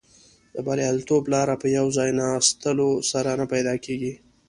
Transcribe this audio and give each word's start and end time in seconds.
د 0.53 0.55
بریالیتوب 0.67 1.23
لاره 1.33 1.55
په 1.61 1.67
یو 1.77 1.87
ځای 1.97 2.09
ناستلو 2.21 2.89
سره 3.11 3.29
نه 3.39 3.45
پیدا 3.53 3.73
کیږي. 3.85 4.13